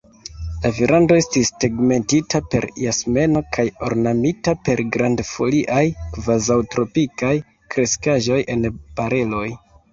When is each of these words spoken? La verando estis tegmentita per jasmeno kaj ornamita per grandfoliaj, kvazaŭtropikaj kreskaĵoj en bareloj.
La 0.61 0.69
verando 0.75 1.17
estis 1.23 1.51
tegmentita 1.63 2.41
per 2.53 2.65
jasmeno 2.85 3.43
kaj 3.59 3.67
ornamita 3.89 4.57
per 4.69 4.83
grandfoliaj, 4.97 5.85
kvazaŭtropikaj 6.19 7.33
kreskaĵoj 7.77 8.45
en 8.59 8.69
bareloj. 8.79 9.49